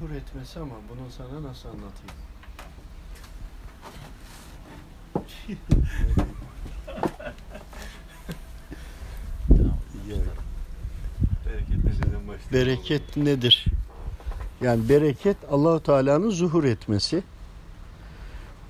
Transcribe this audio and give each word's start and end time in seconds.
zuhur 0.00 0.14
etmesi 0.14 0.60
ama 0.60 0.74
bunu 0.74 1.10
sana 1.10 1.48
nasıl 1.48 1.68
anlatayım? 1.68 2.14
Bereket. 12.52 12.52
Bereket 12.52 13.16
nedir? 13.16 13.64
Yani 14.60 14.88
bereket 14.88 15.36
Allahu 15.50 15.82
Teala'nın 15.82 16.30
zuhur 16.30 16.64
etmesi. 16.64 17.22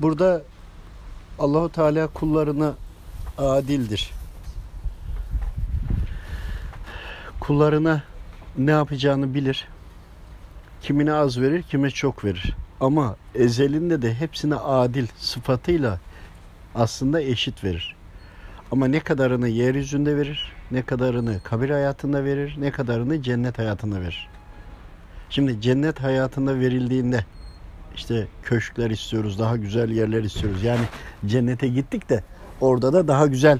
Burada 0.01 0.43
Allahu 1.39 1.73
Teala 1.73 2.07
kullarına 2.07 2.75
adildir. 3.39 4.13
Kullarına 7.41 8.03
ne 8.59 8.71
yapacağını 8.71 9.35
bilir. 9.35 9.69
Kimine 10.83 11.13
az 11.13 11.41
verir, 11.41 11.63
kime 11.63 11.91
çok 11.91 12.25
verir. 12.25 12.57
Ama 12.81 13.17
ezelinde 13.35 14.03
de 14.03 14.15
hepsine 14.15 14.55
adil 14.55 15.07
sıfatıyla 15.19 16.01
aslında 16.75 17.23
eşit 17.23 17.65
verir. 17.65 17.97
Ama 18.73 18.87
ne 18.87 19.01
kadarını 19.01 19.49
yeryüzünde 19.49 20.17
verir, 20.17 20.53
ne 20.71 20.83
kadarını 20.83 21.41
kabir 21.45 21.71
hayatında 21.71 22.25
verir, 22.25 22.57
ne 22.59 22.71
kadarını 22.71 23.23
cennet 23.23 23.59
hayatında 23.59 24.01
verir. 24.01 24.29
Şimdi 25.31 25.61
cennet 25.61 26.01
hayatında 26.01 26.61
verildiğinde 26.61 27.25
işte 27.95 28.27
köşkler 28.43 28.91
istiyoruz, 28.91 29.39
daha 29.39 29.57
güzel 29.57 29.91
yerler 29.91 30.23
istiyoruz. 30.23 30.63
Yani 30.63 30.85
cennete 31.27 31.69
gittik 31.69 32.09
de 32.11 32.25
orada 32.61 32.93
da 32.93 33.09
daha 33.09 33.27
güzel 33.27 33.59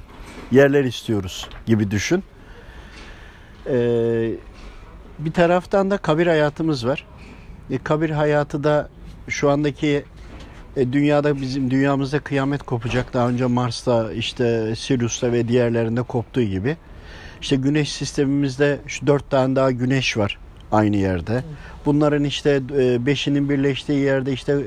yerler 0.51 0.83
istiyoruz 0.83 1.49
gibi 1.65 1.91
düşün. 1.91 2.23
Ee, 3.67 4.31
bir 5.19 5.31
taraftan 5.31 5.91
da 5.91 5.97
kabir 5.97 6.27
hayatımız 6.27 6.87
var. 6.87 7.05
E, 7.71 7.77
kabir 7.77 8.09
hayatı 8.09 8.63
da 8.63 8.89
şu 9.27 9.49
andaki 9.49 10.03
e, 10.75 10.93
dünyada 10.93 11.41
bizim 11.41 11.71
dünyamızda 11.71 12.19
kıyamet 12.19 12.63
kopacak. 12.63 13.13
Daha 13.13 13.29
önce 13.29 13.45
Mars'ta 13.45 14.13
işte 14.13 14.75
Sirius'ta 14.75 15.31
ve 15.31 15.47
diğerlerinde 15.47 16.01
koptuğu 16.01 16.43
gibi. 16.43 16.77
İşte 17.41 17.55
güneş 17.55 17.91
sistemimizde 17.91 18.79
şu 18.87 19.07
dört 19.07 19.29
tane 19.31 19.55
daha 19.55 19.71
güneş 19.71 20.17
var 20.17 20.37
aynı 20.71 20.95
yerde. 20.95 21.43
Bunların 21.85 22.23
işte 22.23 22.61
e, 22.77 23.05
beşinin 23.05 23.49
birleştiği 23.49 23.99
yerde 23.99 24.33
işte 24.33 24.57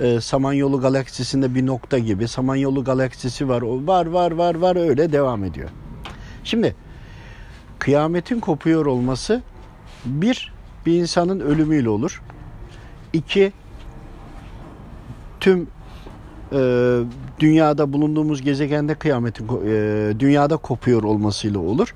e, 0.00 0.20
Samanyolu 0.20 0.80
galaksisinde 0.80 1.54
bir 1.54 1.66
nokta 1.66 1.98
gibi. 1.98 2.28
Samanyolu 2.28 2.84
galaksisi 2.84 3.48
var. 3.48 3.62
O 3.62 3.86
var 3.86 4.06
var 4.06 4.30
var 4.30 4.54
var 4.54 4.76
öyle 4.76 5.12
devam 5.12 5.44
ediyor. 5.44 5.68
Şimdi 6.44 6.74
kıyametin 7.78 8.40
kopuyor 8.40 8.86
olması 8.86 9.42
bir 10.04 10.54
bir 10.86 10.92
insanın 10.92 11.40
ölümüyle 11.40 11.88
olur. 11.88 12.22
İki 13.14 13.52
tüm 15.40 15.68
e, 16.52 16.98
dünyada 17.40 17.92
bulunduğumuz 17.92 18.42
gezegende 18.42 18.94
kıyametin 18.94 19.48
e, 19.66 20.20
dünyada 20.20 20.56
kopuyor 20.56 21.02
olmasıyla 21.02 21.60
olur. 21.60 21.94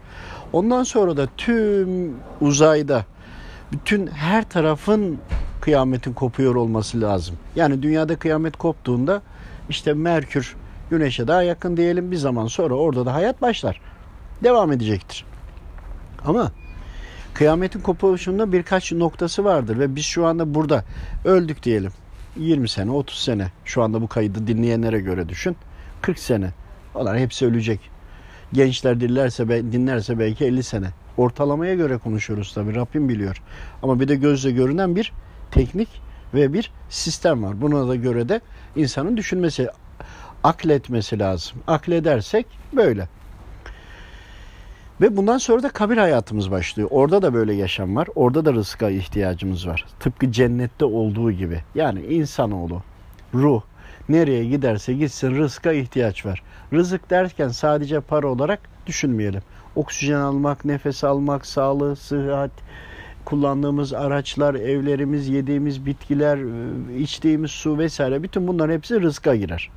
Ondan 0.53 0.83
sonra 0.83 1.17
da 1.17 1.29
tüm 1.37 2.15
uzayda 2.41 3.05
bütün 3.73 4.07
her 4.07 4.49
tarafın 4.49 5.19
kıyametin 5.61 6.13
kopuyor 6.13 6.55
olması 6.55 7.01
lazım. 7.01 7.37
Yani 7.57 7.83
dünyada 7.83 8.17
kıyamet 8.17 8.57
koptuğunda 8.57 9.23
işte 9.69 9.93
Merkür 9.95 10.57
Güneş'e 10.91 11.29
daha 11.29 11.43
yakın 11.43 11.77
diyelim 11.77 12.11
bir 12.11 12.17
zaman 12.17 12.47
sonra 12.47 12.75
orada 12.75 13.07
da 13.07 13.15
hayat 13.15 13.43
başlar. 13.43 13.81
Devam 14.45 14.73
edecektir. 14.73 15.25
Ama 16.25 16.53
kıyametin 17.39 17.81
kopuşunda 17.81 18.53
birkaç 18.53 18.93
noktası 18.93 19.45
vardır 19.45 19.79
ve 19.79 19.95
biz 19.95 20.05
şu 20.05 20.27
anda 20.27 20.55
burada 20.55 20.85
öldük 21.25 21.63
diyelim. 21.63 21.93
20 22.37 22.69
sene, 22.69 22.91
30 22.91 23.19
sene 23.19 23.53
şu 23.65 23.83
anda 23.83 24.03
bu 24.03 24.09
kaydı 24.09 24.47
dinleyenlere 24.47 25.01
göre 25.01 25.29
düşün. 25.29 25.57
40 26.03 26.19
sene. 26.19 26.51
Onlar 26.95 27.19
hepsi 27.19 27.47
ölecek. 27.47 27.81
Gençler 28.53 29.01
dinlerse, 29.01 29.49
dinlerse 29.49 30.19
belki 30.19 30.45
50 30.45 30.63
sene. 30.63 30.87
Ortalamaya 31.17 31.75
göre 31.75 31.99
konuşuyoruz 31.99 32.55
tabii. 32.55 32.75
Rabbim 32.75 33.09
biliyor. 33.09 33.43
Ama 33.83 34.01
bir 34.01 34.09
de 34.09 34.15
gözle 34.15 34.51
görünen 34.51 34.97
bir 34.97 35.13
teknik 35.51 35.89
ve 36.35 36.53
bir 36.53 36.73
sistem 36.89 37.43
var. 37.43 37.61
Buna 37.61 37.89
da 37.89 37.97
göre 37.97 38.29
de 38.29 38.41
insanın 38.77 39.17
düşünmesi, 39.17 39.69
akletmesi 40.45 41.19
lazım. 41.19 41.59
Akledersek 41.67 42.47
böyle. 42.73 43.09
Ve 45.01 45.17
bundan 45.17 45.39
sonra 45.39 45.63
da 45.63 45.69
kabir 45.69 45.97
hayatımız 45.97 46.51
başlıyor. 46.51 46.89
Orada 46.93 47.23
da 47.23 47.35
böyle 47.35 47.55
yaşam 47.55 47.97
var. 47.97 48.09
Orada 48.15 48.45
da 48.45 48.53
rızka 48.53 48.91
ihtiyacımız 48.91 49.69
var. 49.69 49.85
Tıpkı 50.01 50.33
cennette 50.33 50.85
olduğu 50.85 51.33
gibi. 51.33 51.63
Yani 51.75 52.01
insanoğlu, 52.01 52.83
ruh 53.35 53.63
nereye 54.09 54.45
giderse 54.45 54.93
gitsin 54.95 55.37
rızka 55.37 55.73
ihtiyaç 55.73 56.27
var. 56.27 56.43
Rızık 56.73 57.11
derken 57.11 57.49
sadece 57.49 58.01
para 58.01 58.27
olarak 58.27 58.61
düşünmeyelim. 58.87 59.43
Oksijen 59.77 60.21
almak, 60.21 60.65
nefes 60.65 61.05
almak, 61.05 61.47
sağlığı, 61.47 61.97
sıhhat, 61.97 62.51
kullandığımız 63.25 63.93
araçlar, 63.93 64.55
evlerimiz, 64.55 65.29
yediğimiz 65.29 65.87
bitkiler, 65.87 66.39
içtiğimiz 66.99 67.51
su 67.51 67.79
vesaire 67.79 68.23
bütün 68.23 68.49
bunların 68.49 68.75
hepsi 68.75 69.01
rızka 69.01 69.37
girer. 69.37 69.71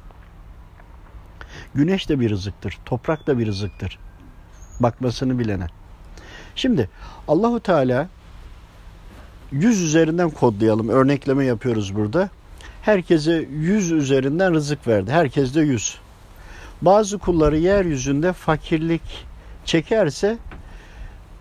Güneş 1.76 2.10
de 2.10 2.20
bir 2.20 2.30
rızıktır, 2.30 2.78
toprak 2.86 3.28
da 3.28 3.40
bir 3.40 3.48
rızıktır 3.48 4.00
bakmasını 4.84 5.40
bilene. 5.40 5.68
Şimdi 6.56 6.90
Allahu 7.28 7.60
Teala 7.60 8.08
yüz 9.52 9.82
üzerinden 9.82 10.30
kodlayalım. 10.30 10.90
Örnekleme 10.90 11.46
yapıyoruz 11.46 11.96
burada. 11.96 12.30
Herkese 12.82 13.48
yüz 13.52 13.92
üzerinden 13.92 14.54
rızık 14.54 14.88
verdi. 14.88 15.12
Herkes 15.12 15.56
de 15.56 15.62
yüz. 15.62 15.98
Bazı 16.82 17.18
kulları 17.18 17.58
yeryüzünde 17.58 18.34
fakirlik 18.34 19.26
çekerse 19.66 20.38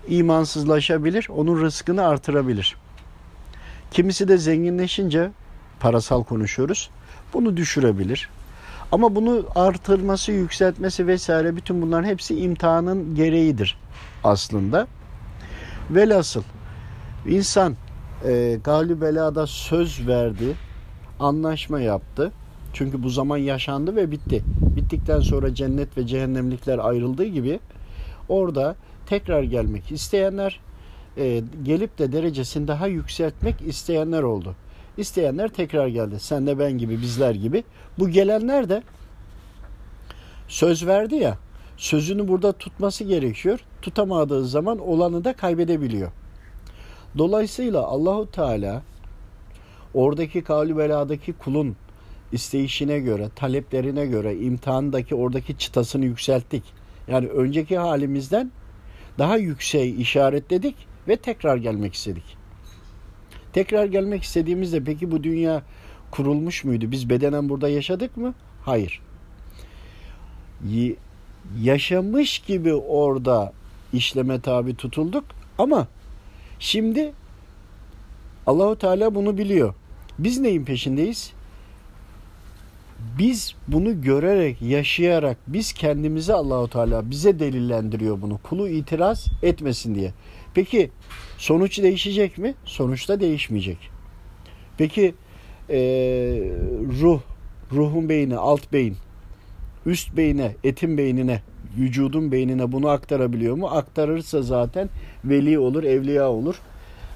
imansızlaşabilir. 0.08 1.28
Onun 1.36 1.62
rızkını 1.62 2.06
artırabilir. 2.06 2.76
Kimisi 3.90 4.28
de 4.28 4.38
zenginleşince 4.38 5.30
parasal 5.80 6.24
konuşuyoruz. 6.24 6.90
Bunu 7.34 7.56
düşürebilir. 7.56 8.28
Ama 8.92 9.14
bunu 9.14 9.46
artırması, 9.54 10.32
yükseltmesi 10.32 11.06
vesaire 11.06 11.56
bütün 11.56 11.82
bunların 11.82 12.08
hepsi 12.08 12.40
imtihanın 12.40 13.14
gereğidir 13.14 13.78
aslında. 14.24 14.86
Velhasıl 15.90 16.42
insan 17.26 17.76
e, 18.24 18.58
galü 18.64 19.00
söz 19.46 20.06
verdi, 20.06 20.54
anlaşma 21.20 21.80
yaptı. 21.80 22.32
Çünkü 22.72 23.02
bu 23.02 23.10
zaman 23.10 23.36
yaşandı 23.36 23.96
ve 23.96 24.10
bitti. 24.10 24.42
Bittikten 24.76 25.20
sonra 25.20 25.54
cennet 25.54 25.98
ve 25.98 26.06
cehennemlikler 26.06 26.78
ayrıldığı 26.78 27.24
gibi 27.24 27.60
orada 28.28 28.76
tekrar 29.06 29.42
gelmek 29.42 29.92
isteyenler 29.92 30.60
e, 31.16 31.42
gelip 31.62 31.98
de 31.98 32.12
derecesini 32.12 32.68
daha 32.68 32.86
yükseltmek 32.86 33.62
isteyenler 33.62 34.22
oldu. 34.22 34.54
İsteyenler 35.00 35.49
tekrar 35.49 35.87
geldi. 35.87 36.21
Sen 36.21 36.47
de 36.47 36.59
ben 36.59 36.78
gibi, 36.78 37.03
bizler 37.03 37.34
gibi. 37.34 37.65
Bu 37.99 38.09
gelenler 38.09 38.69
de 38.69 38.83
söz 40.49 40.87
verdi 40.87 41.15
ya, 41.15 41.38
sözünü 41.77 42.28
burada 42.28 42.53
tutması 42.53 43.05
gerekiyor. 43.05 43.61
Tutamadığı 43.83 44.47
zaman 44.47 44.78
olanı 44.78 45.25
da 45.25 45.33
kaybedebiliyor. 45.33 46.12
Dolayısıyla 47.19 47.83
Allahu 47.83 48.31
Teala 48.31 48.83
oradaki 49.94 50.43
kavli 50.44 50.77
beladaki 50.77 51.32
kulun 51.32 51.77
isteyişine 52.32 52.99
göre, 52.99 53.28
taleplerine 53.37 54.06
göre 54.06 54.37
imtihandaki 54.37 55.15
oradaki 55.15 55.59
çıtasını 55.59 56.05
yükselttik. 56.05 56.65
Yani 57.09 57.27
önceki 57.27 57.78
halimizden 57.78 58.50
daha 59.19 59.37
yükseği 59.37 59.97
işaretledik 59.97 60.77
ve 61.09 61.17
tekrar 61.17 61.56
gelmek 61.56 61.94
istedik. 61.94 62.39
Tekrar 63.53 63.84
gelmek 63.84 64.22
istediğimizde 64.22 64.84
peki 64.84 65.11
bu 65.11 65.25
dünya 65.25 65.62
kurulmuş 66.11 66.64
muydu? 66.64 66.91
Biz 66.91 67.11
bedenen 67.11 67.49
burada 67.49 67.69
yaşadık 67.69 68.17
mı? 68.17 68.35
Hayır. 68.64 69.00
Yaşamış 71.62 72.38
gibi 72.38 72.75
orada 72.75 73.52
işleme 73.93 74.41
tabi 74.41 74.75
tutulduk 74.75 75.25
ama 75.58 75.88
şimdi 76.58 77.12
Allahu 78.47 78.79
Teala 78.79 79.14
bunu 79.14 79.38
biliyor. 79.38 79.75
Biz 80.19 80.38
neyin 80.41 80.64
peşindeyiz? 80.64 81.32
Biz 83.19 83.55
bunu 83.69 84.03
görerek, 84.03 84.62
yaşayarak 84.62 85.37
biz 85.46 85.73
kendimizi 85.73 86.35
Allahu 86.35 86.69
Teala 86.69 87.11
bize 87.11 87.38
delillendiriyor 87.38 88.23
bunu. 88.23 88.38
Kulu 88.38 88.69
itiraz 88.69 89.26
etmesin 89.43 89.94
diye. 89.94 90.12
Peki 90.55 90.91
sonuç 91.38 91.82
değişecek 91.82 92.38
mi? 92.38 92.55
Sonuçta 92.64 93.20
değişmeyecek. 93.20 93.79
Peki 94.79 95.14
e, 95.70 95.79
ruh, 97.00 97.20
ruhun 97.73 98.08
beyni, 98.08 98.37
alt 98.37 98.73
beyin, 98.73 98.97
üst 99.87 100.17
beyine, 100.17 100.56
etin 100.64 100.99
beynine, 100.99 101.43
vücudun 101.79 102.32
beynine 102.32 102.73
bunu 102.73 102.88
aktarabiliyor 102.88 103.56
mu? 103.56 103.69
Aktarırsa 103.69 104.43
zaten 104.43 104.88
veli 105.25 105.58
olur, 105.58 105.85
evliya 105.85 106.31
olur. 106.31 106.61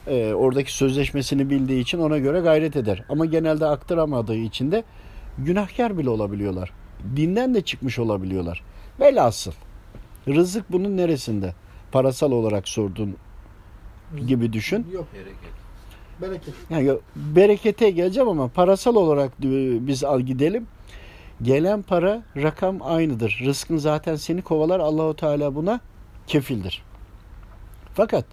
e, 0.07 0.35
oradaki 0.35 0.73
sözleşmesini 0.73 1.51
bildiği 1.51 1.81
için 1.81 1.99
ona 1.99 2.19
göre 2.19 2.41
gayret 2.41 2.77
eder. 2.77 3.05
Ama 3.09 3.27
genelde 3.27 3.67
aktaramadığı 3.67 4.37
için 4.37 4.73
de 4.73 4.85
günahkar 5.39 5.99
bile 5.99 6.11
olabiliyorlar. 6.11 6.71
Dinden 7.17 7.55
de 7.55 7.61
çıkmış 7.61 7.99
olabiliyorlar. 7.99 8.63
Velhasıl 9.01 9.53
rızık 10.29 10.73
bunun 10.73 10.97
neresinde? 10.97 11.55
Parasal 11.93 12.33
olarak 12.33 12.69
sorduğun 12.69 13.17
gibi 14.27 14.53
düşün. 14.53 14.87
Yok 14.93 15.07
Bereket. 15.15 15.35
bereket. 16.21 16.55
Yani 16.71 16.99
berekete 17.17 17.91
geleceğim 17.91 18.29
ama 18.29 18.49
parasal 18.49 18.95
olarak 18.95 19.33
biz 19.87 20.05
al 20.05 20.21
gidelim. 20.21 20.67
Gelen 21.43 21.83
para 21.83 22.23
rakam 22.37 22.79
aynıdır. 22.83 23.41
Rızkın 23.45 23.77
zaten 23.77 24.17
seni 24.17 24.43
kovalar. 24.43 24.81
Allahu 24.81 25.17
Teala 25.17 25.55
buna 25.55 25.81
kefildir. 26.27 26.83
Fakat 27.95 28.25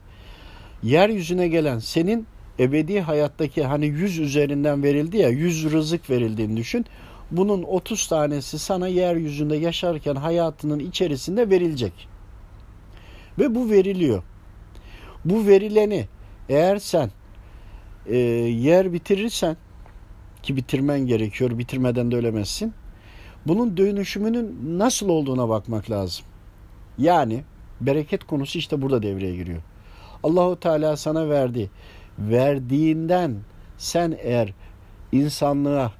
yeryüzüne 0.84 1.48
gelen 1.48 1.80
senin 1.80 2.28
ebedi 2.60 3.02
hayattaki 3.02 3.64
hani 3.64 3.86
100 3.86 4.20
üzerinden 4.20 4.84
verildi 4.84 5.18
ya 5.18 5.30
100 5.30 5.72
rızık 5.72 6.10
verildiğini 6.10 6.58
düşün. 6.58 6.86
Bunun 7.32 7.64
30 7.64 8.08
tanesi 8.08 8.60
sana 8.60 8.88
yeryüzünde 8.88 9.56
yaşarken 9.56 10.16
hayatının 10.16 10.80
içerisinde 10.80 11.50
verilecek. 11.50 12.08
Ve 13.40 13.56
bu 13.56 13.70
veriliyor. 13.70 14.24
Bu 15.26 15.48
verileni 15.48 16.08
eğer 16.50 16.78
sen 16.78 17.12
e, 18.06 18.18
yer 18.18 18.94
bitirirsen 18.94 19.58
ki 20.44 20.56
bitirmen 20.56 21.00
gerekiyor 21.00 21.58
bitirmeden 21.58 22.12
de 22.12 22.16
ölemezsin. 22.16 22.74
Bunun 23.48 23.78
dönüşümünün 23.78 24.60
nasıl 24.80 25.10
olduğuna 25.10 25.50
bakmak 25.50 25.92
lazım. 25.92 26.26
Yani 26.98 27.44
bereket 27.82 28.24
konusu 28.24 28.60
işte 28.60 28.82
burada 28.82 29.04
devreye 29.04 29.36
giriyor. 29.36 29.62
Allahu 30.24 30.60
Teala 30.60 30.98
sana 30.98 31.30
verdi. 31.30 31.70
Verdiğinden 32.20 33.38
sen 33.78 34.18
eğer 34.22 34.54
insanlığa, 35.12 35.92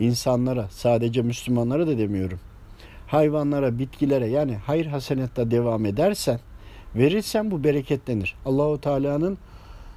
insanlara, 0.00 0.68
sadece 0.70 1.22
Müslümanlara 1.22 1.86
da 1.86 1.98
demiyorum. 1.98 2.40
Hayvanlara, 3.06 3.78
bitkilere 3.78 4.26
yani 4.26 4.56
hayır 4.56 4.86
hasenette 4.86 5.50
devam 5.50 5.86
edersen, 5.86 6.40
verirsen 6.96 7.50
bu 7.50 7.64
bereketlenir. 7.64 8.34
Allahu 8.46 8.80
Teala'nın 8.80 9.38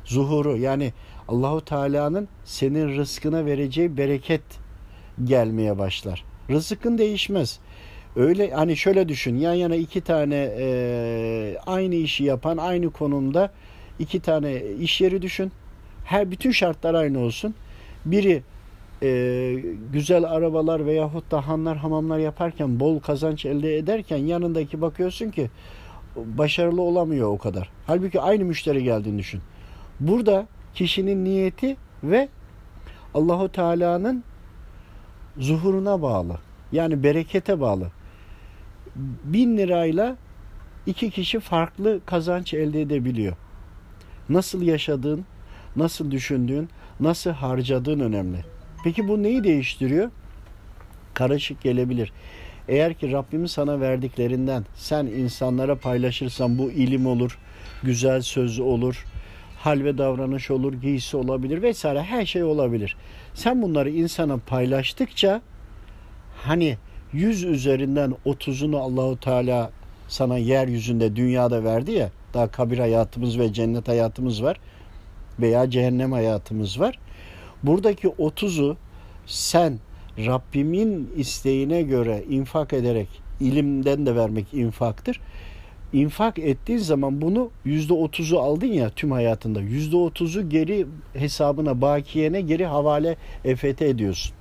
zuhuru 0.05 0.57
yani 0.57 0.93
Allahu 1.27 1.65
Teala'nın 1.65 2.27
senin 2.45 2.97
rızkına 2.97 3.45
vereceği 3.45 3.97
bereket 3.97 4.41
gelmeye 5.23 5.77
başlar. 5.77 6.23
Rızkın 6.49 6.97
değişmez. 6.97 7.59
Öyle 8.15 8.51
hani 8.51 8.77
şöyle 8.77 9.09
düşün 9.09 9.37
yan 9.37 9.53
yana 9.53 9.75
iki 9.75 10.01
tane 10.01 10.51
e, 10.59 11.57
aynı 11.65 11.95
işi 11.95 12.23
yapan 12.23 12.57
aynı 12.57 12.89
konumda 12.89 13.51
iki 13.99 14.19
tane 14.19 14.61
iş 14.79 15.01
yeri 15.01 15.21
düşün. 15.21 15.51
Her 16.05 16.31
bütün 16.31 16.51
şartlar 16.51 16.93
aynı 16.93 17.19
olsun. 17.19 17.55
Biri 18.05 18.43
e, 19.03 19.63
güzel 19.93 20.23
arabalar 20.23 20.85
veyahut 20.85 21.31
da 21.31 21.47
hanlar 21.47 21.77
hamamlar 21.77 22.19
yaparken 22.19 22.79
bol 22.79 22.99
kazanç 22.99 23.45
elde 23.45 23.77
ederken 23.77 24.17
yanındaki 24.17 24.81
bakıyorsun 24.81 25.31
ki 25.31 25.49
başarılı 26.15 26.81
olamıyor 26.81 27.27
o 27.27 27.37
kadar. 27.37 27.69
Halbuki 27.87 28.21
aynı 28.21 28.45
müşteri 28.45 28.83
geldiğini 28.83 29.17
düşün. 29.17 29.41
Burada 29.99 30.47
kişinin 30.73 31.25
niyeti 31.25 31.77
ve 32.03 32.29
Allahu 33.13 33.51
Teala'nın 33.51 34.23
zuhuruna 35.37 36.01
bağlı. 36.01 36.37
Yani 36.71 37.03
berekete 37.03 37.59
bağlı. 37.59 37.91
Bin 39.23 39.57
lirayla 39.57 40.15
iki 40.85 41.09
kişi 41.09 41.39
farklı 41.39 41.99
kazanç 42.05 42.53
elde 42.53 42.81
edebiliyor. 42.81 43.35
Nasıl 44.29 44.61
yaşadığın, 44.61 45.25
nasıl 45.75 46.11
düşündüğün, 46.11 46.69
nasıl 46.99 47.31
harcadığın 47.31 47.99
önemli. 47.99 48.45
Peki 48.83 49.07
bu 49.07 49.23
neyi 49.23 49.43
değiştiriyor? 49.43 50.11
Karışık 51.13 51.61
gelebilir. 51.61 52.13
Eğer 52.69 52.93
ki 52.93 53.11
Rabbimin 53.11 53.45
sana 53.45 53.79
verdiklerinden 53.79 54.65
sen 54.75 55.05
insanlara 55.05 55.75
paylaşırsan 55.75 56.57
bu 56.57 56.71
ilim 56.71 57.07
olur, 57.07 57.37
güzel 57.83 58.21
söz 58.21 58.59
olur, 58.59 59.05
hal 59.59 59.83
ve 59.83 59.97
davranış 59.97 60.51
olur, 60.51 60.73
giysi 60.73 61.17
olabilir 61.17 61.61
vesaire 61.61 62.03
her 62.03 62.25
şey 62.25 62.43
olabilir. 62.43 62.97
Sen 63.33 63.61
bunları 63.61 63.89
insana 63.89 64.37
paylaştıkça 64.37 65.41
hani 66.37 66.77
100 67.13 67.43
üzerinden 67.43 68.15
30'unu 68.25 68.77
Allahu 68.77 69.19
Teala 69.19 69.71
sana 70.07 70.37
yeryüzünde 70.37 71.15
dünyada 71.15 71.63
verdi 71.63 71.91
ya 71.91 72.09
daha 72.33 72.51
kabir 72.51 72.79
hayatımız 72.79 73.39
ve 73.39 73.53
cennet 73.53 73.87
hayatımız 73.87 74.43
var 74.43 74.59
veya 75.39 75.69
cehennem 75.69 76.11
hayatımız 76.11 76.79
var. 76.79 76.99
Buradaki 77.63 78.07
30'u 78.07 78.77
sen 79.25 79.79
Rabbimin 80.25 81.11
isteğine 81.15 81.81
göre 81.81 82.23
infak 82.29 82.73
ederek 82.73 83.07
ilimden 83.39 84.05
de 84.05 84.15
vermek 84.15 84.53
infaktır. 84.53 85.21
İnfak 85.93 86.39
ettiğin 86.39 86.79
zaman 86.79 87.21
bunu 87.21 87.49
yüzde 87.65 87.93
otuzu 87.93 88.37
aldın 88.37 88.67
ya 88.67 88.89
tüm 88.89 89.11
hayatında. 89.11 89.61
Yüzde 89.61 89.95
otuzu 89.97 90.49
geri 90.49 90.85
hesabına, 91.13 91.81
bakiyene 91.81 92.41
geri 92.41 92.65
havale 92.65 93.15
EFT 93.45 93.81
ediyorsun. 93.81 94.35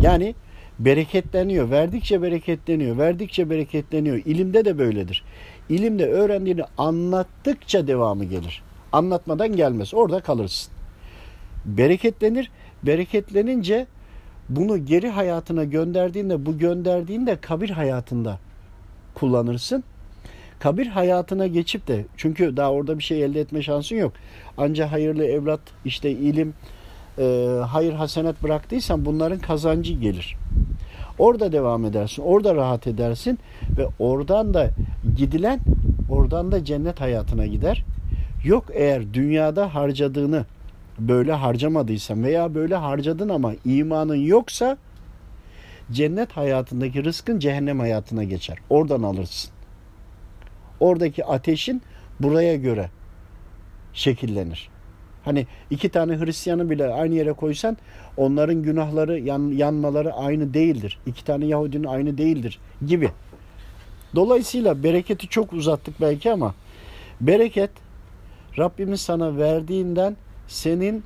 Yani 0.00 0.34
bereketleniyor. 0.78 1.70
Verdikçe 1.70 2.22
bereketleniyor. 2.22 2.98
Verdikçe 2.98 3.50
bereketleniyor. 3.50 4.16
İlimde 4.16 4.64
de 4.64 4.78
böyledir. 4.78 5.24
İlimde 5.68 6.06
öğrendiğini 6.06 6.62
anlattıkça 6.78 7.86
devamı 7.86 8.24
gelir. 8.24 8.62
Anlatmadan 8.92 9.56
gelmez. 9.56 9.94
Orada 9.94 10.20
kalırsın. 10.20 10.72
Bereketlenir. 11.64 12.50
Bereketlenince 12.82 13.86
bunu 14.48 14.86
geri 14.86 15.08
hayatına 15.08 15.64
gönderdiğinde 15.64 16.46
bu 16.46 16.58
gönderdiğinde 16.58 17.36
kabir 17.36 17.70
hayatında 17.70 18.38
kullanırsın. 19.14 19.84
Kabir 20.58 20.86
hayatına 20.86 21.46
geçip 21.46 21.88
de 21.88 22.04
çünkü 22.16 22.56
daha 22.56 22.72
orada 22.72 22.98
bir 22.98 23.02
şey 23.02 23.24
elde 23.24 23.40
etme 23.40 23.62
şansın 23.62 23.96
yok. 23.96 24.12
Anca 24.56 24.92
hayırlı 24.92 25.24
evlat, 25.24 25.60
işte 25.84 26.10
ilim, 26.10 26.54
e, 27.18 27.46
hayır 27.66 27.92
hasenet 27.92 28.42
bıraktıysan 28.42 29.04
bunların 29.04 29.38
kazancı 29.38 29.92
gelir. 29.94 30.36
Orada 31.18 31.52
devam 31.52 31.84
edersin, 31.84 32.22
orada 32.22 32.54
rahat 32.54 32.86
edersin 32.86 33.38
ve 33.78 33.86
oradan 33.98 34.54
da 34.54 34.70
gidilen 35.16 35.60
oradan 36.10 36.52
da 36.52 36.64
cennet 36.64 37.00
hayatına 37.00 37.46
gider. 37.46 37.84
Yok 38.44 38.64
eğer 38.72 39.14
dünyada 39.14 39.74
harcadığını 39.74 40.44
böyle 40.98 41.32
harcamadıysan 41.32 42.24
veya 42.24 42.54
böyle 42.54 42.74
harcadın 42.74 43.28
ama 43.28 43.52
imanın 43.64 44.14
yoksa 44.14 44.78
cennet 45.92 46.32
hayatındaki 46.32 47.04
rızkın 47.04 47.38
cehennem 47.38 47.80
hayatına 47.80 48.24
geçer. 48.24 48.58
Oradan 48.70 49.02
alırsın. 49.02 49.50
Oradaki 50.80 51.24
ateşin 51.24 51.82
buraya 52.20 52.56
göre 52.56 52.90
şekillenir. 53.92 54.68
Hani 55.24 55.46
iki 55.70 55.88
tane 55.88 56.18
Hristiyanı 56.18 56.70
bile 56.70 56.88
aynı 56.88 57.14
yere 57.14 57.32
koysan 57.32 57.76
onların 58.16 58.62
günahları 58.62 59.18
yan, 59.18 59.50
yanmaları 59.50 60.12
aynı 60.12 60.54
değildir. 60.54 60.98
İki 61.06 61.24
tane 61.24 61.46
Yahudinin 61.46 61.84
aynı 61.84 62.18
değildir 62.18 62.58
gibi. 62.86 63.10
Dolayısıyla 64.14 64.82
bereketi 64.82 65.28
çok 65.28 65.52
uzattık 65.52 66.00
belki 66.00 66.32
ama 66.32 66.54
bereket 67.20 67.70
Rabbimiz 68.58 69.00
sana 69.00 69.36
verdiğinden 69.36 70.16
senin 70.48 71.04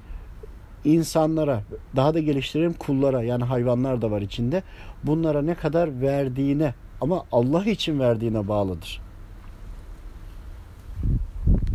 insanlara 0.85 1.63
daha 1.97 2.15
da 2.15 2.21
geliştirelim 2.21 2.73
kullara 2.73 3.23
yani 3.23 3.45
hayvanlar 3.45 4.03
da 4.03 4.11
var 4.11 4.21
içinde 4.23 4.63
bunlara 5.05 5.43
ne 5.43 5.55
kadar 5.55 6.01
verdiğine 6.01 6.75
ama 7.01 7.25
Allah 7.33 7.65
için 7.65 8.01
verdiğine 8.01 8.49
bağlıdır. 8.49 9.01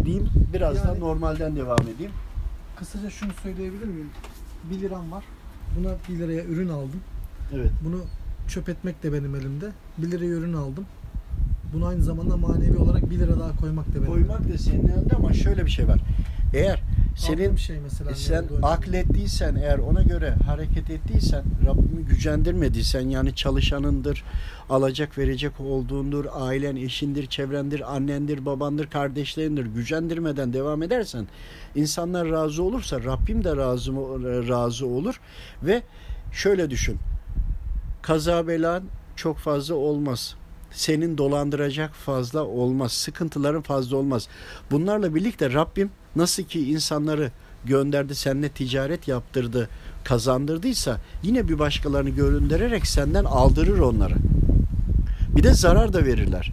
Diyeyim 0.05 0.29
biraz 0.53 0.83
da 0.83 0.87
Yani- 0.87 0.99
normalden 0.99 1.55
devam 1.55 1.81
edeyim. 1.95 2.11
Kısaca 2.75 3.09
şunu 3.09 3.31
söyleyebilir 3.43 3.85
miyim? 3.87 4.09
1 4.71 4.79
liram 4.81 5.11
var. 5.11 5.23
Buna 5.79 5.89
1 6.09 6.19
liraya 6.19 6.43
ürün 6.43 6.69
aldım. 6.69 6.99
Evet. 7.55 7.69
Bunu 7.85 8.01
çöp 8.47 8.69
etmek 8.69 9.03
de 9.03 9.13
benim 9.13 9.35
elimde. 9.35 9.65
1 9.97 10.11
liraya 10.11 10.29
ürün 10.29 10.53
aldım. 10.53 10.85
Bunu 11.73 11.85
aynı 11.85 12.03
zamanda 12.03 12.37
manevi 12.37 12.77
olarak 12.77 13.09
1 13.09 13.19
lira 13.19 13.39
daha 13.39 13.55
koymak 13.55 13.87
da 13.87 13.95
benim 13.95 14.05
Koymak 14.05 14.53
da 14.53 14.57
senin 14.57 14.87
elinde 14.87 15.15
ama 15.15 15.33
şöyle 15.33 15.65
bir 15.65 15.71
şey 15.71 15.87
var. 15.87 15.99
Eğer 16.53 16.81
senin 17.15 17.43
Aldığım 17.43 17.57
şey 17.57 17.79
mesela 17.79 18.09
ne 18.09 18.15
sen 18.15 18.45
aklettiysen 18.63 19.55
eğer 19.55 19.77
ona 19.77 20.01
göre 20.01 20.35
hareket 20.45 20.89
ettiysen 20.89 21.43
Rabbimi 21.65 22.05
gücendirmediysen 22.05 23.09
yani 23.09 23.35
çalışanındır 23.35 24.23
alacak 24.69 25.17
verecek 25.17 25.59
olduğundur 25.59 26.25
ailen 26.33 26.75
eşindir 26.75 27.25
çevrendir 27.25 27.95
annendir 27.95 28.45
babandır 28.45 28.87
kardeşlerindir 28.89 29.65
gücendirmeden 29.65 30.53
devam 30.53 30.83
edersen 30.83 31.27
insanlar 31.75 32.31
razı 32.31 32.63
olursa 32.63 33.03
Rabbim 33.03 33.43
de 33.43 33.55
razı 33.55 33.91
razı 34.49 34.87
olur. 34.87 35.19
Ve 35.63 35.83
şöyle 36.31 36.69
düşün 36.69 36.97
kaza 38.01 38.47
belan 38.47 38.83
çok 39.15 39.37
fazla 39.37 39.75
olmaz 39.75 40.35
senin 40.75 41.17
dolandıracak 41.17 41.93
fazla 41.93 42.43
olmaz. 42.43 42.91
Sıkıntıların 42.91 43.61
fazla 43.61 43.97
olmaz. 43.97 44.27
Bunlarla 44.71 45.15
birlikte 45.15 45.53
Rabbim 45.53 45.89
nasıl 46.15 46.43
ki 46.43 46.71
insanları 46.71 47.31
gönderdi, 47.65 48.15
seninle 48.15 48.49
ticaret 48.49 49.07
yaptırdı, 49.07 49.69
kazandırdıysa 50.03 50.97
yine 51.23 51.47
bir 51.49 51.59
başkalarını 51.59 52.09
göndererek 52.09 52.87
senden 52.87 53.25
aldırır 53.25 53.79
onları. 53.79 54.15
Bir 55.35 55.43
de 55.43 55.53
zarar 55.53 55.93
da 55.93 56.05
verirler. 56.05 56.51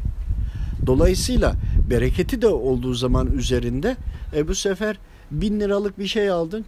Dolayısıyla 0.87 1.55
bereketi 1.91 2.43
de 2.43 2.49
olduğu 2.49 2.95
zaman 2.95 3.33
üzerinde 3.33 3.97
e, 4.37 4.49
bu 4.49 4.55
sefer 4.55 4.99
bin 5.31 5.61
liralık 5.61 5.99
bir 5.99 6.07
şey 6.07 6.31
aldın. 6.31 6.65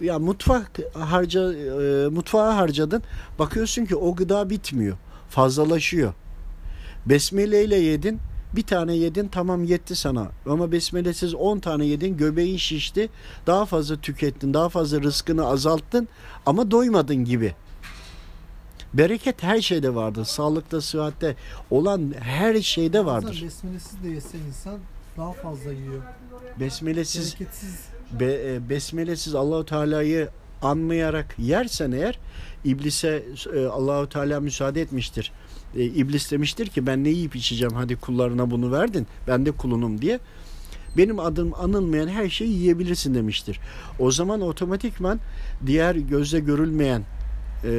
Ya 0.00 0.18
mutfak 0.18 0.70
harca 0.94 1.52
e, 1.52 2.08
mutfağa 2.08 2.56
harcadın. 2.56 3.02
Bakıyorsun 3.38 3.84
ki 3.84 3.96
o 3.96 4.14
gıda 4.14 4.50
bitmiyor. 4.50 4.96
Fazlalaşıyor. 5.28 6.12
Besmele 7.06 7.64
ile 7.64 7.76
yedin. 7.76 8.20
Bir 8.56 8.62
tane 8.62 8.94
yedin 8.96 9.28
tamam 9.28 9.64
yetti 9.64 9.96
sana. 9.96 10.28
Ama 10.46 10.72
besmelesiz 10.72 11.34
10 11.34 11.58
tane 11.58 11.86
yedin 11.86 12.16
göbeğin 12.16 12.56
şişti. 12.56 13.08
Daha 13.46 13.66
fazla 13.66 13.96
tükettin. 13.96 14.54
Daha 14.54 14.68
fazla 14.68 15.02
rızkını 15.02 15.46
azalttın. 15.46 16.08
Ama 16.46 16.70
doymadın 16.70 17.24
gibi. 17.24 17.54
Bereket 18.94 19.42
her 19.42 19.60
şeyde 19.60 19.94
vardır. 19.94 20.24
Sağlıkta, 20.24 20.80
sıhhatte 20.80 21.36
olan 21.70 22.14
her 22.20 22.62
şeyde 22.62 23.04
vardır. 23.04 23.42
Besmelesiz 23.44 24.02
de 24.04 24.08
yese 24.08 24.38
insan 24.48 24.78
daha 25.16 25.32
fazla 25.32 25.72
yiyor. 25.72 26.02
Besmelesiz 26.60 27.34
Bereketsiz. 27.40 27.84
be, 28.20 28.54
e, 28.54 28.68
besmelesiz 28.68 29.34
Allahu 29.34 29.66
Teala'yı 29.66 30.28
anmayarak 30.62 31.34
yersen 31.38 31.92
eğer 31.92 32.18
iblise 32.64 33.22
e, 33.54 33.66
Allahu 33.66 34.08
Teala 34.08 34.40
müsaade 34.40 34.80
etmiştir. 34.80 35.32
E, 35.76 35.84
iblis 35.84 36.30
demiştir 36.30 36.66
ki 36.66 36.86
ben 36.86 37.04
ne 37.04 37.08
yiyip 37.08 37.36
içeceğim 37.36 37.74
hadi 37.74 37.96
kullarına 37.96 38.50
bunu 38.50 38.72
verdin. 38.72 39.06
Ben 39.26 39.46
de 39.46 39.50
kulunum 39.50 40.02
diye. 40.02 40.20
Benim 40.96 41.18
adım 41.18 41.54
anılmayan 41.54 42.08
her 42.08 42.28
şeyi 42.28 42.52
yiyebilirsin 42.52 43.14
demiştir. 43.14 43.60
O 43.98 44.10
zaman 44.10 44.40
otomatikman 44.40 45.20
diğer 45.66 45.94
gözle 45.94 46.40
görülmeyen 46.40 47.02
e, 47.64 47.70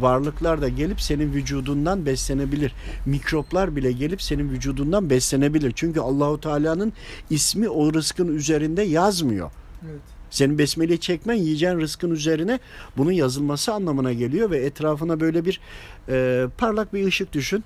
varlıklar 0.00 0.62
da 0.62 0.68
gelip 0.68 1.00
senin 1.00 1.32
vücudundan 1.32 2.06
beslenebilir. 2.06 2.74
Mikroplar 3.06 3.76
bile 3.76 3.92
gelip 3.92 4.22
senin 4.22 4.50
vücudundan 4.50 5.10
beslenebilir. 5.10 5.72
Çünkü 5.76 6.00
Allahu 6.00 6.40
Teala'nın 6.40 6.92
ismi 7.30 7.68
o 7.68 7.94
rızkın 7.94 8.36
üzerinde 8.36 8.82
yazmıyor. 8.82 9.50
Evet. 9.90 10.21
Senin 10.32 10.58
besmeleyi 10.58 11.00
çekmen 11.00 11.34
yiyeceğin 11.34 11.80
rızkın 11.80 12.10
üzerine 12.10 12.58
bunun 12.96 13.12
yazılması 13.12 13.72
anlamına 13.72 14.12
geliyor 14.12 14.50
ve 14.50 14.58
etrafına 14.58 15.20
böyle 15.20 15.44
bir 15.44 15.60
e, 16.08 16.46
parlak 16.58 16.94
bir 16.94 17.06
ışık 17.06 17.32
düşün. 17.32 17.64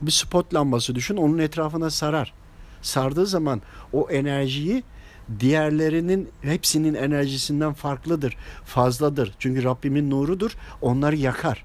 Bir 0.00 0.10
spot 0.10 0.54
lambası 0.54 0.94
düşün. 0.94 1.16
Onun 1.16 1.38
etrafına 1.38 1.90
sarar. 1.90 2.32
Sardığı 2.82 3.26
zaman 3.26 3.62
o 3.92 4.10
enerjiyi 4.10 4.82
diğerlerinin 5.40 6.28
hepsinin 6.42 6.94
enerjisinden 6.94 7.72
farklıdır, 7.72 8.36
fazladır. 8.64 9.34
Çünkü 9.38 9.64
Rabbimin 9.64 10.10
nurudur. 10.10 10.56
Onları 10.82 11.16
yakar. 11.16 11.64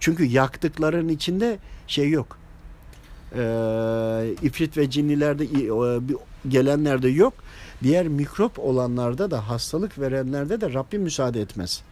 Çünkü 0.00 0.24
yaktıkların 0.24 1.08
içinde 1.08 1.58
şey 1.86 2.10
yok. 2.10 2.38
Ee, 3.32 4.34
ifrit 4.42 4.76
ve 4.76 4.90
cinnilerde 4.90 5.44
e, 5.44 6.00
gelenlerde 6.48 7.08
yok. 7.08 7.34
Diğer 7.82 8.08
mikrop 8.08 8.58
olanlarda 8.58 9.30
da 9.30 9.48
hastalık 9.48 9.98
verenlerde 9.98 10.60
de 10.60 10.74
Rabbim 10.74 11.02
müsaade 11.02 11.40
etmez. 11.40 11.82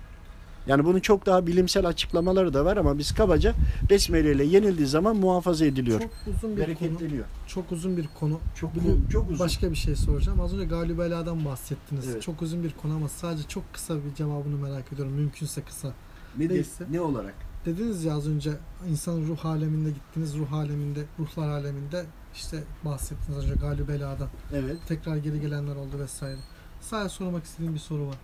Yani 0.66 0.84
bunun 0.84 1.00
çok 1.00 1.26
daha 1.26 1.46
bilimsel 1.46 1.86
açıklamaları 1.86 2.54
da 2.54 2.64
var 2.64 2.76
ama 2.76 2.98
biz 2.98 3.14
kabaca 3.14 3.54
besmele 3.90 4.32
ile 4.32 4.44
yenildiği 4.44 4.86
zaman 4.88 5.16
muhafaza 5.16 5.66
ediliyor. 5.66 6.00
Çok 6.00 6.10
uzun 6.36 6.56
bir 6.56 6.74
konu. 6.74 6.98
Çok 7.46 7.72
uzun 7.72 7.96
bir 7.96 8.08
konu. 8.20 8.40
Çok, 8.54 8.74
Biliyorum. 8.74 9.08
çok 9.12 9.30
uzun. 9.30 9.38
Başka 9.38 9.70
bir 9.70 9.76
şey 9.76 9.96
soracağım. 9.96 10.40
Az 10.40 10.54
önce 10.54 10.64
Galibela'dan 10.64 11.44
bahsettiniz. 11.44 12.08
Evet. 12.12 12.22
Çok 12.22 12.42
uzun 12.42 12.62
bir 12.64 12.72
konu 12.82 12.94
ama 12.94 13.08
sadece 13.08 13.48
çok 13.48 13.72
kısa 13.72 13.94
bir 13.96 14.14
cevabını 14.14 14.56
merak 14.56 14.92
ediyorum. 14.92 15.12
Mümkünse 15.14 15.62
kısa. 15.62 15.92
ne, 16.38 16.48
neyse. 16.48 16.84
ne 16.90 17.00
olarak? 17.00 17.34
Dediniz 17.66 18.04
ya 18.04 18.14
az 18.14 18.28
önce 18.28 18.50
insan 18.90 19.20
ruh 19.20 19.46
aleminde 19.46 19.90
gittiniz. 19.90 20.38
Ruh 20.38 20.52
aleminde, 20.52 21.00
ruhlar 21.18 21.48
aleminde 21.48 22.04
işte 22.34 22.62
bahsettiniz 22.84 23.38
az 23.38 23.44
önce 23.44 23.54
Galibela'dan. 23.54 24.28
Evet. 24.52 24.76
Tekrar 24.88 25.16
geri 25.16 25.40
gelenler 25.40 25.76
oldu 25.76 25.98
vesaire. 25.98 26.36
Sadece 26.80 27.14
sormak 27.14 27.44
istediğim 27.44 27.74
bir 27.74 27.78
soru 27.80 28.06
var. 28.06 28.16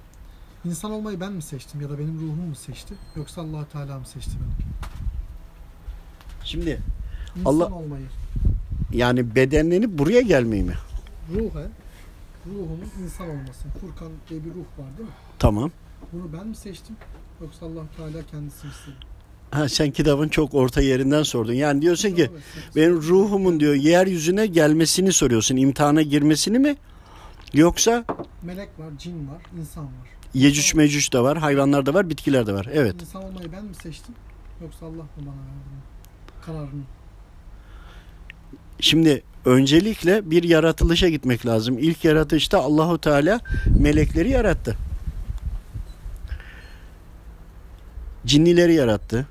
İnsan 0.65 0.91
olmayı 0.91 1.21
ben 1.21 1.33
mi 1.33 1.43
seçtim 1.43 1.81
ya 1.81 1.91
da 1.91 1.99
benim 1.99 2.15
ruhum 2.21 2.49
mu 2.49 2.55
seçti? 2.55 2.95
Yoksa 3.17 3.41
allah 3.43 3.65
Teala 3.69 3.99
mı 3.99 4.07
seçti 4.07 4.31
beni? 4.41 4.67
Şimdi 6.45 6.81
İnsan 7.37 7.51
Allah- 7.51 7.73
olmayı. 7.75 8.07
yani 8.93 9.35
bedenlenip 9.35 9.99
buraya 9.99 10.21
gelmeyi 10.21 10.63
mi? 10.63 10.75
Ruhen, 11.35 11.71
ruhumun 12.47 12.89
insan 13.03 13.29
olması. 13.31 13.69
Furkan 13.81 14.09
diye 14.31 14.45
bir 14.45 14.51
ruh 14.51 14.79
var 14.79 14.97
değil 14.99 15.09
mi? 15.09 15.15
Tamam. 15.39 15.71
Bunu 16.13 16.33
ben 16.33 16.47
mi 16.47 16.57
seçtim? 16.57 16.97
Yoksa 17.41 17.67
allah 17.67 17.83
Teala 17.97 18.27
kendisi 18.31 18.67
mi 18.67 18.73
istedi? 18.73 18.97
Ha, 19.51 19.69
sen 19.69 19.91
kitabın 19.91 20.29
çok 20.29 20.55
orta 20.55 20.81
yerinden 20.81 21.23
sordun. 21.23 21.53
Yani 21.53 21.83
diyorsun 21.83 22.15
ki 22.15 22.31
benim 22.77 23.03
ruhumun 23.03 23.61
diyor 23.61 23.75
yeryüzüne 23.75 24.47
gelmesini 24.47 25.13
soruyorsun. 25.13 25.57
imtihana 25.57 26.03
girmesini 26.03 26.59
mi? 26.59 26.77
Yoksa 27.53 28.05
Melek 28.43 28.69
var, 28.79 28.91
cin 28.99 29.29
var, 29.29 29.43
insan 29.61 29.85
var. 29.85 29.93
Yecüc 30.35 30.77
mecüc 30.77 31.13
de 31.13 31.21
var, 31.21 31.39
hayvanlar 31.39 31.87
da 31.87 31.95
var, 31.95 32.11
bitkiler 32.11 32.47
de 32.47 32.53
var. 32.53 32.69
Evet. 32.73 33.03
İnsan 33.03 33.25
olmayı 33.25 33.53
ben 33.53 33.65
mi 33.65 33.75
seçtim? 33.75 34.15
Yoksa 34.63 34.87
Allah 34.87 35.03
mı 35.03 35.09
bana 35.17 35.27
verdi 35.27 35.81
kararını? 36.47 36.83
Şimdi 38.81 39.23
öncelikle 39.45 40.31
bir 40.31 40.43
yaratılışa 40.43 41.09
gitmek 41.09 41.47
lazım. 41.47 41.79
İlk 41.79 42.05
yaratışta 42.05 42.59
Allahu 42.59 42.99
Teala 42.99 43.41
melekleri 43.79 44.31
yarattı. 44.31 44.77
Cinnileri 48.27 48.75
yarattı. 48.75 49.27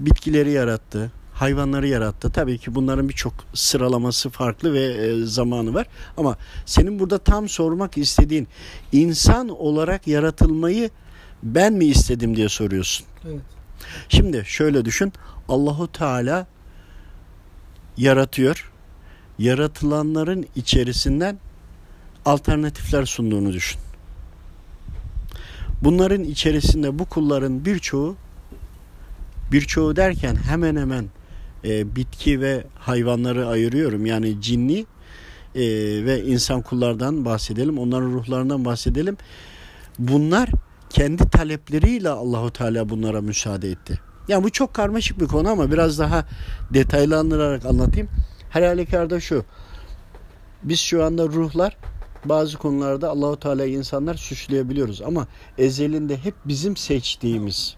Bitkileri 0.00 0.50
yarattı. 0.50 1.12
Hayvanları 1.34 1.88
yarattı. 1.88 2.30
Tabii 2.30 2.58
ki 2.58 2.74
bunların 2.74 3.08
birçok 3.08 3.34
sıralaması 3.54 4.30
farklı 4.30 4.72
ve 4.72 4.84
e, 4.84 5.24
zamanı 5.24 5.74
var. 5.74 5.86
Ama 6.16 6.36
senin 6.66 6.98
burada 6.98 7.18
tam 7.18 7.48
sormak 7.48 7.98
istediğin 7.98 8.48
insan 8.92 9.48
olarak 9.48 10.06
yaratılmayı 10.06 10.90
ben 11.42 11.72
mi 11.72 11.84
istedim 11.84 12.36
diye 12.36 12.48
soruyorsun. 12.48 13.06
Evet. 13.28 13.40
Şimdi 14.08 14.42
şöyle 14.46 14.84
düşün. 14.84 15.12
Allahu 15.48 15.92
Teala 15.92 16.46
yaratıyor. 17.96 18.72
Yaratılanların 19.38 20.46
içerisinden 20.56 21.38
alternatifler 22.24 23.04
sunduğunu 23.04 23.52
düşün. 23.52 23.80
Bunların 25.82 26.24
içerisinde 26.24 26.98
bu 26.98 27.04
kulların 27.04 27.64
birçoğu 27.64 28.16
birçoğu 29.52 29.96
derken 29.96 30.36
hemen 30.36 30.76
hemen 30.76 31.04
e, 31.64 31.96
bitki 31.96 32.40
ve 32.40 32.64
hayvanları 32.78 33.46
ayırıyorum. 33.46 34.06
Yani 34.06 34.40
cinni 34.40 34.86
e, 35.54 35.60
ve 36.04 36.24
insan 36.24 36.62
kullardan 36.62 37.24
bahsedelim. 37.24 37.78
Onların 37.78 38.12
ruhlarından 38.12 38.64
bahsedelim. 38.64 39.16
Bunlar 39.98 40.50
kendi 40.90 41.30
talepleriyle 41.30 42.08
Allahu 42.08 42.50
Teala 42.50 42.88
bunlara 42.88 43.20
müsaade 43.20 43.70
etti. 43.70 44.00
Yani 44.28 44.44
bu 44.44 44.50
çok 44.50 44.74
karmaşık 44.74 45.20
bir 45.20 45.26
konu 45.26 45.48
ama 45.48 45.72
biraz 45.72 45.98
daha 45.98 46.24
detaylandırarak 46.74 47.66
anlatayım. 47.66 48.08
Her 48.50 48.62
halükarda 48.62 49.20
şu. 49.20 49.44
Biz 50.62 50.80
şu 50.80 51.04
anda 51.04 51.26
ruhlar 51.26 51.76
bazı 52.24 52.58
konularda 52.58 53.10
Allahu 53.10 53.40
Teala'yı 53.40 53.72
insanlar 53.72 54.14
suçlayabiliyoruz 54.14 55.02
ama 55.02 55.26
ezelinde 55.58 56.16
hep 56.16 56.34
bizim 56.44 56.76
seçtiğimiz. 56.76 57.76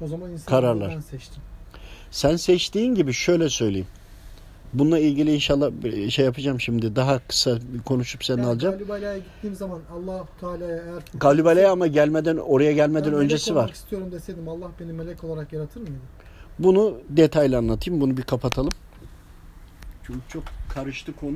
O 0.00 0.06
zaman 0.06 0.30
insan 0.30 0.46
Kararlar. 0.50 0.88
ben 0.90 1.00
seçtim. 1.00 1.42
Sen 2.10 2.36
seçtiğin 2.36 2.94
gibi 2.94 3.12
şöyle 3.12 3.48
söyleyeyim. 3.48 3.86
Bununla 4.72 4.98
ilgili 4.98 5.34
inşallah 5.34 5.70
bir 5.84 6.10
şey 6.10 6.24
yapacağım 6.24 6.60
şimdi. 6.60 6.96
Daha 6.96 7.18
kısa 7.18 7.58
konuşup 7.84 8.24
seni 8.24 8.40
Yani 8.40 8.48
alacağım. 8.48 8.74
Galibale'ye 8.74 9.18
gittiğim 9.18 9.56
zaman 9.56 9.80
Allah 9.94 10.24
Teala'ya 10.40 10.76
eğer 10.76 11.02
Galibale'ye 11.14 11.68
ama 11.68 11.86
gelmeden 11.86 12.36
oraya 12.36 12.72
gelmeden 12.72 13.04
Ben 13.04 13.10
melek 13.12 13.24
öncesi 13.24 13.52
olmak 13.52 13.64
var. 13.68 13.72
istiyorum 13.72 14.12
deseydim 14.12 14.48
Allah 14.48 14.70
beni 14.80 14.92
melek 14.92 15.24
olarak 15.24 15.52
yaratır 15.52 15.80
mıydı? 15.80 15.94
Bunu 16.58 16.94
detaylı 17.08 17.56
anlatayım. 17.58 18.00
Bunu 18.00 18.16
bir 18.16 18.22
kapatalım. 18.22 18.72
Çünkü 20.06 20.20
çok 20.28 20.42
karıştı 20.74 21.16
konu. 21.16 21.34